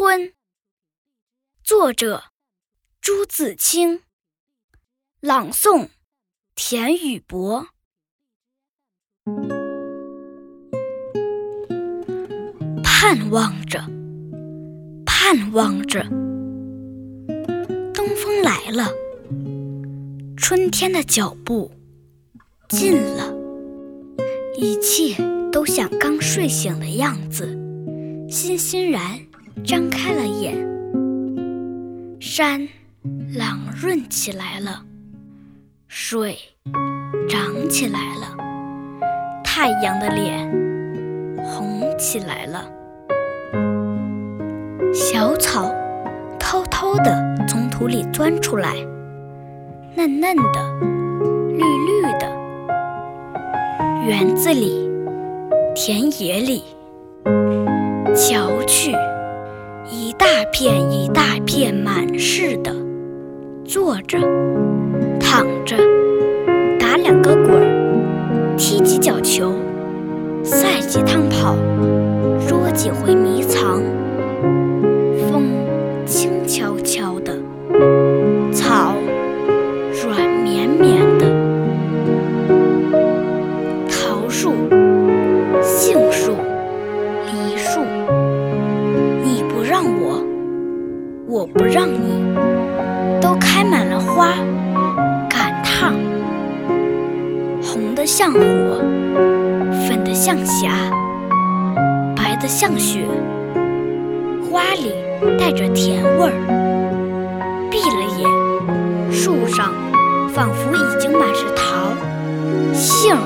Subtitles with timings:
[0.00, 0.32] 春，
[1.64, 2.22] 作者
[3.00, 4.02] 朱自清，
[5.18, 5.88] 朗诵
[6.54, 7.66] 田雨博。
[12.84, 13.80] 盼望着，
[15.04, 16.04] 盼望着，
[17.92, 18.92] 东风来了，
[20.36, 21.72] 春天的脚步
[22.68, 23.34] 近了，
[24.56, 25.16] 一切
[25.50, 27.48] 都像刚睡醒的样子。
[28.30, 29.18] 欣欣然
[29.64, 30.56] 张开了眼，
[32.20, 32.66] 山
[33.36, 34.82] 朗润起来了，
[35.86, 36.36] 水
[37.28, 38.36] 涨起来了，
[39.44, 40.48] 太阳的脸
[41.44, 42.70] 红起来了。
[44.94, 45.74] 小草
[46.38, 48.74] 偷偷地从土里钻出来，
[49.94, 50.80] 嫩嫩的，
[51.52, 52.38] 绿绿的。
[54.06, 54.88] 园子里，
[55.74, 56.62] 田野里。
[58.14, 58.92] 瞧去，
[60.18, 62.74] 大片一大片满是的，
[63.64, 64.18] 坐着，
[65.20, 65.76] 躺着，
[66.78, 69.52] 打两个滚儿，踢几脚球，
[70.42, 71.54] 赛几趟跑，
[72.48, 73.80] 捉几回迷藏。
[91.54, 92.34] 不让你，
[93.20, 94.28] 都开满了花，
[95.28, 95.94] 赶趟，
[97.62, 98.40] 红的像火，
[99.86, 100.70] 粉的像霞，
[102.14, 103.04] 白的像雪，
[104.50, 104.92] 花里
[105.38, 106.32] 带着甜味儿。
[107.70, 109.72] 闭了眼，树上
[110.28, 111.92] 仿佛已经满是桃、
[112.72, 113.16] 杏、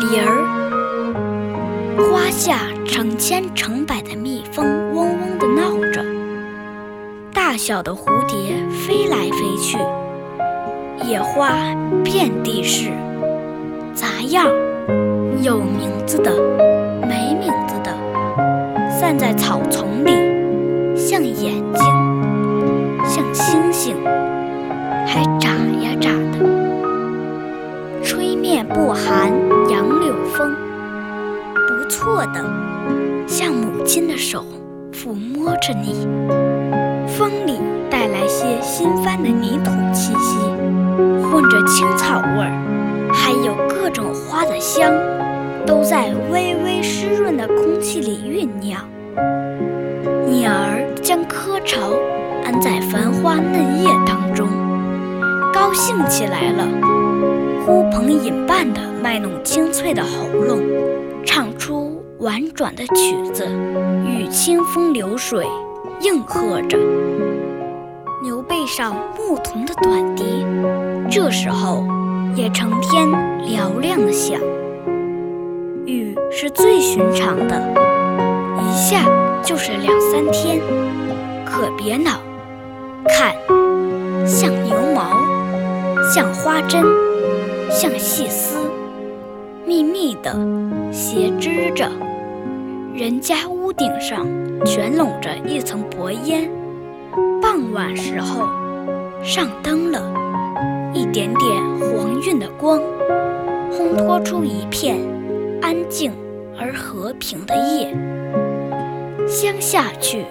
[0.00, 0.44] 梨儿，
[1.98, 5.41] 花下成千成百的蜜蜂嗡嗡。
[7.52, 9.76] 大小的蝴蝶飞来飞去，
[11.06, 11.52] 野花
[12.02, 12.88] 遍地是，
[13.92, 14.46] 杂样
[15.42, 16.32] 有名字的，
[17.02, 17.94] 没名字的，
[18.90, 21.84] 散在草丛里，像眼睛，
[23.04, 23.96] 像星星，
[25.06, 25.50] 还眨
[25.82, 28.02] 呀眨的。
[28.02, 29.30] 吹面不寒
[29.68, 30.56] 杨柳风，
[31.68, 32.42] 不错的，
[33.26, 34.42] 像母亲的手
[34.90, 36.08] 抚摸着你。
[37.16, 37.58] 风里
[37.90, 40.38] 带来些新翻的泥土气息，
[41.22, 44.90] 混着青草味儿，还有各种花的香，
[45.66, 48.80] 都在微微湿润的空气里酝酿。
[50.26, 51.78] 鸟儿将窠巢
[52.44, 54.48] 安在繁花嫩叶当中，
[55.52, 56.66] 高兴起来了，
[57.66, 60.60] 呼朋引伴地卖弄清脆的喉咙，
[61.26, 63.46] 唱出婉转的曲子，
[64.06, 65.46] 与清风流水。
[66.02, 66.76] 应和着
[68.24, 70.44] 牛背上牧童的短笛，
[71.08, 71.84] 这时候
[72.34, 73.08] 也成天
[73.46, 74.40] 嘹亮的响。
[75.86, 77.56] 雨是最寻常的，
[78.58, 79.04] 一下
[79.44, 80.60] 就是两三天，
[81.44, 82.18] 可别恼。
[83.06, 83.32] 看，
[84.26, 85.12] 像牛毛，
[86.12, 86.84] 像花针，
[87.70, 88.56] 像细丝，
[89.64, 90.36] 密密的
[90.92, 91.88] 斜织着。
[92.92, 94.26] 人家屋顶上
[94.64, 96.48] 卷拢着一层薄烟，
[97.40, 98.48] 傍晚时候
[99.22, 100.00] 上灯了，
[100.94, 102.80] 一点点黄晕的光，
[103.72, 104.98] 烘托出一片
[105.60, 106.12] 安静
[106.56, 107.92] 而和平的夜。
[109.26, 110.24] 乡下去，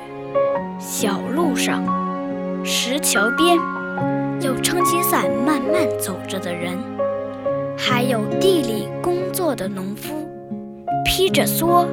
[0.80, 1.84] 小路上，
[2.64, 3.60] 石桥边，
[4.42, 6.78] 有撑起伞慢慢走着的人，
[7.78, 10.26] 还有地里工作的农夫，
[11.06, 11.86] 披着蓑。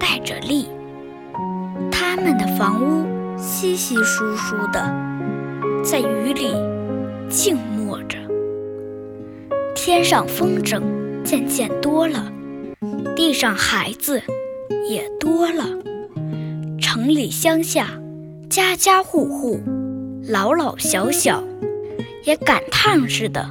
[0.00, 0.64] 带着笠，
[2.18, 3.06] 他们的房屋
[3.38, 4.92] 稀稀疏疏的，
[5.84, 6.52] 在雨里
[7.30, 8.18] 静默着。
[9.72, 10.82] 天上风筝
[11.22, 12.32] 渐渐多了，
[13.14, 14.20] 地上孩子
[14.90, 15.64] 也多了。
[16.80, 17.86] 城里乡下，
[18.50, 19.60] 家家户户，
[20.28, 21.40] 老老小小，
[22.24, 23.48] 也赶趟似的，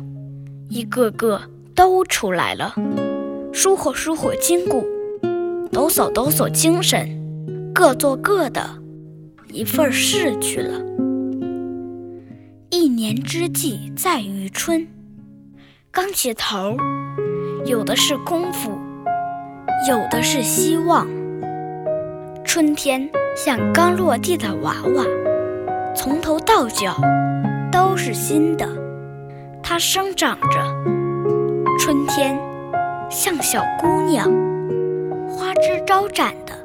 [0.67, 1.39] 一个个
[1.73, 2.75] 都出来了，
[3.53, 4.85] 舒活舒活筋骨。
[5.71, 7.16] 抖擞抖擞精神，
[7.77, 8.67] 各做各的
[9.49, 10.81] 一份事去了。
[12.71, 14.87] 一年之计在于春，
[15.91, 16.75] 刚起头，
[17.65, 18.71] 有的是功夫，
[19.87, 21.07] 有的是希望。
[22.43, 25.05] 春天像刚落地的娃娃，
[25.95, 26.99] 从头到脚
[27.71, 28.67] 都是新的，
[29.61, 30.57] 它生长着。
[31.77, 32.35] 春天
[33.07, 34.27] 像小姑娘。
[35.29, 36.56] 花枝招展的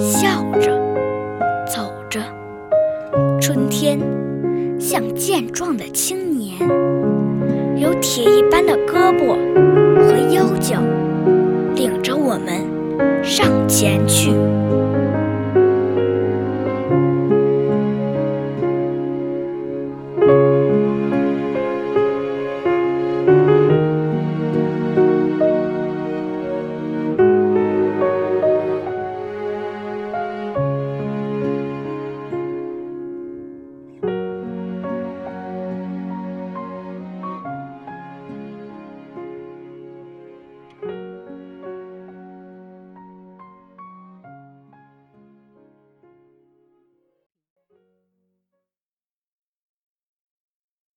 [0.00, 0.78] 笑着
[1.66, 2.20] 走着。
[3.40, 3.98] 春天
[4.78, 6.58] 像健壮的青年
[7.76, 9.34] 有铁一般的胳膊
[9.96, 10.80] 和腰脚
[11.74, 14.32] 领着我们上前去。